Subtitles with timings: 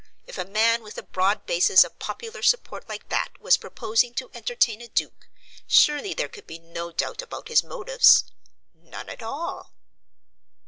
[0.25, 4.31] If a man with a broad basis of popular support like that was proposing to
[4.33, 5.29] entertain a duke,
[5.67, 8.23] surely there could be no doubt about his motives?
[8.73, 9.75] None at all.